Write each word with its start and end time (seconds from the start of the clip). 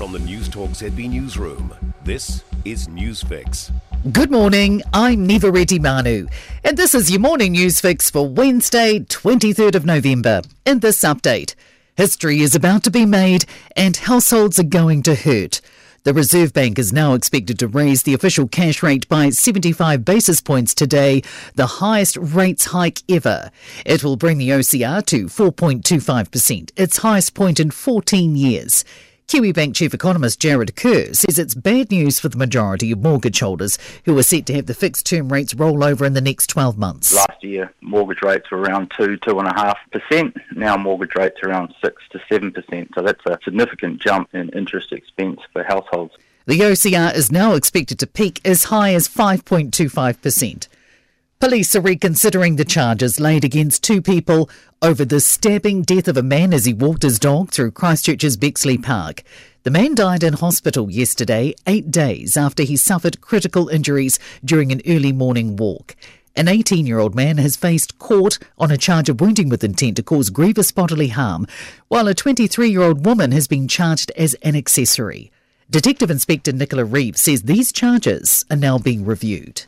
From 0.00 0.12
the 0.12 0.18
Newstalk 0.18 0.70
ZB 0.70 1.10
Newsroom, 1.10 1.94
this 2.04 2.42
is 2.64 2.88
Newsfix. 2.88 3.70
Good 4.10 4.30
morning, 4.30 4.80
I'm 4.94 5.28
Niva 5.28 5.52
Retimanu, 5.52 6.26
and 6.64 6.78
this 6.78 6.94
is 6.94 7.10
your 7.10 7.20
morning 7.20 7.52
news 7.52 7.82
fix 7.82 8.08
for 8.10 8.26
Wednesday, 8.26 9.00
23rd 9.00 9.74
of 9.74 9.84
November. 9.84 10.40
In 10.64 10.78
this 10.78 11.02
update, 11.02 11.54
history 11.96 12.40
is 12.40 12.54
about 12.54 12.82
to 12.84 12.90
be 12.90 13.04
made 13.04 13.44
and 13.76 13.94
households 13.94 14.58
are 14.58 14.62
going 14.62 15.02
to 15.02 15.14
hurt. 15.14 15.60
The 16.04 16.14
Reserve 16.14 16.54
Bank 16.54 16.78
is 16.78 16.94
now 16.94 17.12
expected 17.12 17.58
to 17.58 17.68
raise 17.68 18.04
the 18.04 18.14
official 18.14 18.48
cash 18.48 18.82
rate 18.82 19.06
by 19.06 19.28
75 19.28 20.02
basis 20.02 20.40
points 20.40 20.72
today, 20.72 21.22
the 21.56 21.66
highest 21.66 22.16
rates 22.16 22.64
hike 22.64 23.02
ever. 23.06 23.50
It 23.84 24.02
will 24.02 24.16
bring 24.16 24.38
the 24.38 24.48
OCR 24.48 25.04
to 25.04 25.26
4.25%, 25.26 26.70
its 26.74 26.96
highest 26.96 27.34
point 27.34 27.60
in 27.60 27.70
14 27.70 28.34
years. 28.34 28.82
Kiwibank 29.30 29.76
Chief 29.76 29.94
Economist 29.94 30.40
Jarrod 30.42 30.74
Kerr 30.74 31.14
says 31.14 31.38
it's 31.38 31.54
bad 31.54 31.92
news 31.92 32.18
for 32.18 32.28
the 32.28 32.36
majority 32.36 32.90
of 32.90 32.98
mortgage 32.98 33.38
holders 33.38 33.78
who 34.04 34.18
are 34.18 34.24
set 34.24 34.44
to 34.46 34.54
have 34.54 34.66
the 34.66 34.74
fixed 34.74 35.06
term 35.06 35.32
rates 35.32 35.54
roll 35.54 35.84
over 35.84 36.04
in 36.04 36.14
the 36.14 36.20
next 36.20 36.48
12 36.48 36.76
months. 36.76 37.14
Last 37.14 37.44
year, 37.44 37.72
mortgage 37.80 38.22
rates 38.22 38.50
were 38.50 38.58
around 38.58 38.90
2, 38.98 39.18
2.5%. 39.18 40.36
Now, 40.56 40.76
mortgage 40.76 41.14
rates 41.14 41.36
are 41.44 41.50
around 41.50 41.72
6 41.80 42.02
to 42.10 42.18
7%. 42.18 42.88
So 42.92 43.02
that's 43.02 43.24
a 43.24 43.38
significant 43.44 44.02
jump 44.02 44.34
in 44.34 44.48
interest 44.48 44.90
expense 44.90 45.38
for 45.52 45.62
households. 45.62 46.14
The 46.46 46.58
OCR 46.58 47.14
is 47.14 47.30
now 47.30 47.54
expected 47.54 48.00
to 48.00 48.08
peak 48.08 48.40
as 48.44 48.64
high 48.64 48.94
as 48.94 49.06
5.25%. 49.06 50.66
Police 51.40 51.74
are 51.74 51.80
reconsidering 51.80 52.56
the 52.56 52.66
charges 52.66 53.18
laid 53.18 53.46
against 53.46 53.82
two 53.82 54.02
people 54.02 54.50
over 54.82 55.06
the 55.06 55.20
stabbing 55.20 55.80
death 55.80 56.06
of 56.06 56.18
a 56.18 56.22
man 56.22 56.52
as 56.52 56.66
he 56.66 56.74
walked 56.74 57.02
his 57.02 57.18
dog 57.18 57.50
through 57.50 57.70
Christchurch's 57.70 58.36
Bexley 58.36 58.76
Park. 58.76 59.22
The 59.62 59.70
man 59.70 59.94
died 59.94 60.22
in 60.22 60.34
hospital 60.34 60.90
yesterday, 60.90 61.54
eight 61.66 61.90
days 61.90 62.36
after 62.36 62.62
he 62.62 62.76
suffered 62.76 63.22
critical 63.22 63.70
injuries 63.70 64.18
during 64.44 64.70
an 64.70 64.82
early 64.86 65.12
morning 65.12 65.56
walk. 65.56 65.96
An 66.36 66.46
18 66.46 66.86
year 66.86 66.98
old 66.98 67.14
man 67.14 67.38
has 67.38 67.56
faced 67.56 67.98
court 67.98 68.38
on 68.58 68.70
a 68.70 68.76
charge 68.76 69.08
of 69.08 69.22
wounding 69.22 69.48
with 69.48 69.64
intent 69.64 69.96
to 69.96 70.02
cause 70.02 70.28
grievous 70.28 70.70
bodily 70.70 71.08
harm, 71.08 71.46
while 71.88 72.06
a 72.06 72.12
23 72.12 72.68
year 72.68 72.82
old 72.82 73.06
woman 73.06 73.32
has 73.32 73.48
been 73.48 73.66
charged 73.66 74.12
as 74.14 74.34
an 74.42 74.54
accessory. 74.54 75.32
Detective 75.70 76.10
Inspector 76.10 76.52
Nicola 76.52 76.84
Reeves 76.84 77.22
says 77.22 77.44
these 77.44 77.72
charges 77.72 78.44
are 78.50 78.58
now 78.58 78.76
being 78.76 79.06
reviewed. 79.06 79.62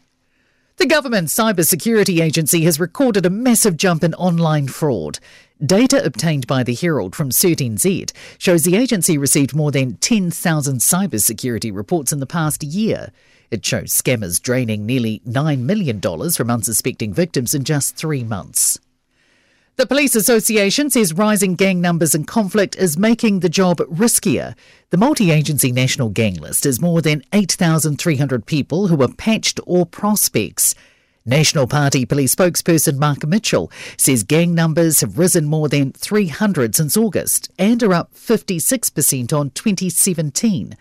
The 0.82 0.88
government 0.88 1.28
cybersecurity 1.28 2.20
agency 2.20 2.64
has 2.64 2.80
recorded 2.80 3.24
a 3.24 3.30
massive 3.30 3.76
jump 3.76 4.02
in 4.02 4.14
online 4.14 4.66
fraud. 4.66 5.20
Data 5.64 6.04
obtained 6.04 6.48
by 6.48 6.64
the 6.64 6.74
Herald 6.74 7.14
from 7.14 7.30
CertNZ 7.30 8.10
shows 8.36 8.64
the 8.64 8.74
agency 8.74 9.16
received 9.16 9.54
more 9.54 9.70
than 9.70 9.94
10,000 9.98 10.78
cybersecurity 10.78 11.72
reports 11.72 12.12
in 12.12 12.18
the 12.18 12.26
past 12.26 12.64
year. 12.64 13.12
It 13.52 13.64
shows 13.64 13.92
scammers 13.92 14.42
draining 14.42 14.84
nearly 14.84 15.22
$9 15.24 15.60
million 15.60 16.00
from 16.00 16.50
unsuspecting 16.50 17.14
victims 17.14 17.54
in 17.54 17.62
just 17.62 17.94
three 17.94 18.24
months. 18.24 18.80
The 19.76 19.86
Police 19.86 20.14
Association 20.14 20.90
says 20.90 21.14
rising 21.14 21.54
gang 21.54 21.80
numbers 21.80 22.14
and 22.14 22.26
conflict 22.26 22.76
is 22.76 22.98
making 22.98 23.40
the 23.40 23.48
job 23.48 23.78
riskier. 23.78 24.54
The 24.90 24.98
multi 24.98 25.30
agency 25.30 25.72
national 25.72 26.10
gang 26.10 26.34
list 26.34 26.66
is 26.66 26.78
more 26.78 27.00
than 27.00 27.22
8,300 27.32 28.44
people 28.44 28.88
who 28.88 29.02
are 29.02 29.08
patched 29.08 29.60
or 29.64 29.86
prospects. 29.86 30.74
National 31.24 31.66
Party 31.66 32.04
police 32.04 32.34
spokesperson 32.34 32.98
Mark 32.98 33.26
Mitchell 33.26 33.72
says 33.96 34.24
gang 34.24 34.54
numbers 34.54 35.00
have 35.00 35.18
risen 35.18 35.46
more 35.46 35.70
than 35.70 35.92
300 35.92 36.74
since 36.74 36.94
August 36.94 37.50
and 37.58 37.82
are 37.82 37.94
up 37.94 38.12
56% 38.14 39.32
on 39.32 39.48
2017. 39.50 40.76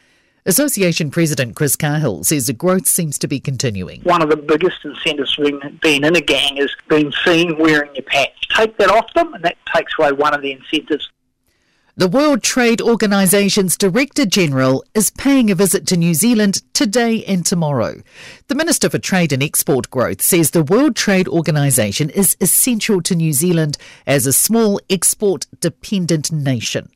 Association 0.48 1.12
President 1.12 1.56
Chris 1.56 1.76
Cahill 1.76 2.24
says 2.24 2.48
the 2.48 2.54
growth 2.54 2.88
seems 2.88 3.20
to 3.20 3.28
be 3.28 3.40
continuing. 3.40 4.02
One 4.02 4.24
of 4.24 4.30
the 4.32 4.38
biggest 4.38 4.84
incentives 4.84 5.36
for 5.36 5.44
being, 5.44 5.80
being 5.84 6.04
in 6.04 6.16
a 6.16 6.22
gang 6.22 6.58
is 6.58 6.76
being 6.90 7.14
seen 7.24 7.60
wearing 7.60 7.94
your 7.94 8.04
patch. 8.04 8.48
Take 8.56 8.76
that 8.78 8.90
off 8.90 9.14
them, 9.14 9.36
and 9.36 9.44
that 9.44 9.58
takes 9.72 9.94
away 10.00 10.14
one 10.14 10.34
of 10.34 10.42
the 10.42 10.54
incentives. 10.54 11.12
The 11.98 12.08
World 12.08 12.42
Trade 12.42 12.80
Organization's 12.80 13.76
Director 13.76 14.26
General 14.26 14.82
is 14.94 15.10
paying 15.10 15.52
a 15.52 15.56
visit 15.56 15.86
to 15.88 15.98
New 15.98 16.14
Zealand 16.14 16.62
today 16.74 17.22
and 17.26 17.46
tomorrow. 17.46 18.02
The 18.48 18.56
Minister 18.56 18.90
for 18.90 18.98
Trade 18.98 19.34
and 19.34 19.44
Export 19.44 19.90
Growth 19.90 20.22
says 20.22 20.52
the 20.52 20.64
World 20.64 20.96
Trade 20.96 21.28
Organization 21.28 22.10
is 22.10 22.38
essential 22.40 23.02
to 23.02 23.14
New 23.14 23.34
Zealand 23.34 23.78
as 24.08 24.26
a 24.26 24.32
small 24.32 24.80
export 24.90 25.48
dependent 25.60 26.32
nation. 26.32 26.90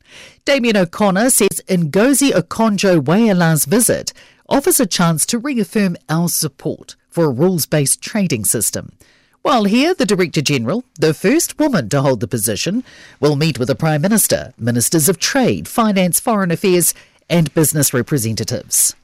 Damien 0.46 0.78
O'Connor 0.78 1.28
says 1.28 1.62
Ngozi 1.68 2.30
Okonjo-Iweala's 2.30 3.66
visit 3.66 4.14
offers 4.48 4.80
a 4.80 4.86
chance 4.86 5.26
to 5.26 5.38
reaffirm 5.38 5.98
our 6.08 6.30
support 6.30 6.96
for 7.10 7.26
a 7.26 7.30
rules 7.30 7.66
based 7.66 8.00
trading 8.00 8.46
system. 8.46 8.92
While 9.46 9.62
here, 9.62 9.94
the 9.94 10.04
Director 10.04 10.42
General, 10.42 10.82
the 10.98 11.14
first 11.14 11.56
woman 11.56 11.88
to 11.90 12.02
hold 12.02 12.18
the 12.18 12.26
position, 12.26 12.82
will 13.20 13.36
meet 13.36 13.60
with 13.60 13.68
the 13.68 13.76
Prime 13.76 14.02
Minister, 14.02 14.52
Ministers 14.58 15.08
of 15.08 15.20
Trade, 15.20 15.68
Finance, 15.68 16.18
Foreign 16.18 16.50
Affairs, 16.50 16.94
and 17.30 17.54
business 17.54 17.94
representatives. 17.94 18.96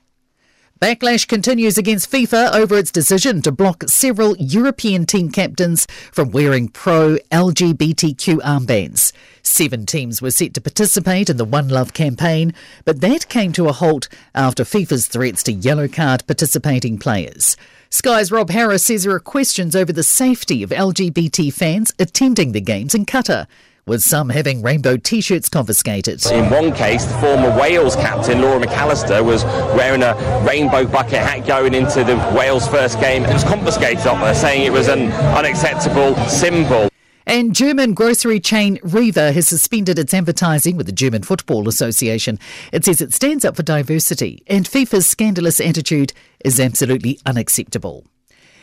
Backlash 0.80 1.28
continues 1.28 1.78
against 1.78 2.10
FIFA 2.10 2.54
over 2.54 2.76
its 2.76 2.90
decision 2.90 3.40
to 3.42 3.52
block 3.52 3.84
several 3.86 4.36
European 4.36 5.06
team 5.06 5.30
captains 5.30 5.86
from 6.10 6.32
wearing 6.32 6.66
pro 6.66 7.18
LGBTQ 7.30 8.38
armbands. 8.38 9.12
Seven 9.42 9.86
teams 9.86 10.22
were 10.22 10.30
set 10.30 10.54
to 10.54 10.60
participate 10.60 11.28
in 11.28 11.36
the 11.36 11.44
One 11.44 11.68
Love 11.68 11.92
campaign, 11.92 12.54
but 12.84 13.00
that 13.00 13.28
came 13.28 13.52
to 13.52 13.68
a 13.68 13.72
halt 13.72 14.08
after 14.34 14.64
FIFA's 14.64 15.06
threats 15.06 15.42
to 15.44 15.52
yellow 15.52 15.88
card 15.88 16.26
participating 16.26 16.98
players. 16.98 17.56
Sky's 17.90 18.32
Rob 18.32 18.50
Harris 18.50 18.84
says 18.84 19.02
there 19.02 19.12
are 19.12 19.20
questions 19.20 19.76
over 19.76 19.92
the 19.92 20.02
safety 20.02 20.62
of 20.62 20.70
LGBT 20.70 21.52
fans 21.52 21.92
attending 21.98 22.52
the 22.52 22.60
games 22.60 22.94
in 22.94 23.04
Qatar 23.04 23.46
with 23.84 24.02
some 24.02 24.28
having 24.28 24.62
rainbow 24.62 24.96
t 24.96 25.20
shirts 25.20 25.48
confiscated. 25.48 26.24
In 26.30 26.48
one 26.50 26.72
case, 26.72 27.04
the 27.04 27.14
former 27.14 27.50
Wales 27.58 27.96
captain, 27.96 28.40
Laura 28.40 28.64
McAllister, 28.64 29.24
was 29.24 29.44
wearing 29.74 30.02
a 30.02 30.14
rainbow 30.46 30.86
bucket 30.86 31.18
hat 31.18 31.46
going 31.46 31.74
into 31.74 32.04
the 32.04 32.16
Wales 32.36 32.68
first 32.68 33.00
game. 33.00 33.24
It 33.24 33.32
was 33.32 33.44
confiscated 33.44 34.06
up 34.06 34.18
her, 34.18 34.34
saying 34.34 34.62
it 34.64 34.72
was 34.72 34.88
an 34.88 35.12
unacceptable 35.12 36.14
symbol. 36.28 36.91
And 37.26 37.54
German 37.54 37.94
grocery 37.94 38.40
chain 38.40 38.78
Rewe 38.78 39.32
has 39.32 39.48
suspended 39.48 39.98
its 39.98 40.14
advertising 40.14 40.76
with 40.76 40.86
the 40.86 40.92
German 40.92 41.22
Football 41.22 41.68
Association. 41.68 42.38
It 42.72 42.84
says 42.84 43.00
it 43.00 43.14
stands 43.14 43.44
up 43.44 43.56
for 43.56 43.62
diversity, 43.62 44.42
and 44.46 44.66
FIFA's 44.66 45.06
scandalous 45.06 45.60
attitude 45.60 46.12
is 46.44 46.58
absolutely 46.58 47.18
unacceptable. 47.24 48.04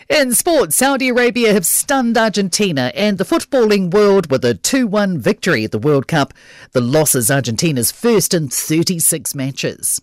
In 0.10 0.34
sport, 0.34 0.74
Saudi 0.74 1.10
Arabia 1.10 1.54
have 1.54 1.68
stunned 1.68 2.18
Argentina 2.18 2.92
and 2.96 3.20
the 3.20 3.24
footballing 3.24 3.92
world 3.92 4.32
with 4.32 4.44
a 4.44 4.56
2 4.56 4.88
1 4.88 5.20
victory 5.20 5.64
at 5.64 5.72
the 5.72 5.78
World 5.78 6.08
Cup. 6.08 6.34
The 6.72 6.82
loss 6.82 7.14
is 7.14 7.30
Argentina's 7.30 7.92
first 7.92 8.34
in 8.34 8.50
36 8.50 9.36
matches. 9.36 10.02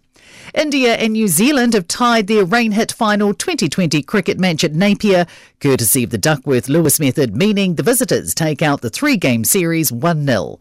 India 0.54 0.94
and 0.94 1.12
New 1.12 1.28
Zealand 1.28 1.75
have 1.75 1.88
tied 1.88 2.26
their 2.26 2.44
rain 2.44 2.72
hit 2.72 2.92
final 2.92 3.34
2020 3.34 4.03
cricket 4.03 4.38
match 4.38 4.64
at 4.64 4.75
Napier, 4.75 5.26
courtesy 5.60 6.04
of 6.04 6.10
the 6.10 6.19
Duckworth 6.19 6.69
Lewis 6.69 7.00
method, 7.00 7.37
meaning 7.37 7.75
the 7.75 7.82
visitors 7.82 8.34
take 8.34 8.62
out 8.62 8.81
the 8.81 8.91
three 8.91 9.16
game 9.16 9.44
series 9.44 9.92
1 9.92 10.26
0. 10.26 10.59